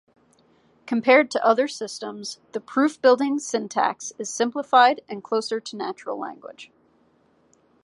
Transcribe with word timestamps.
Compared 0.87 1.29
to 1.29 1.45
other 1.45 1.67
systems, 1.67 2.39
the 2.53 2.59
proof-building 2.59 3.37
syntax 3.37 4.11
is 4.17 4.31
simplified 4.33 5.01
and 5.07 5.23
closer 5.23 5.59
to 5.59 5.75
natural 5.75 6.17
language. 6.17 6.71